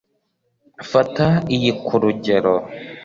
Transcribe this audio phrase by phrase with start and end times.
[0.89, 1.25] Fata
[1.55, 2.53] iyi kurugero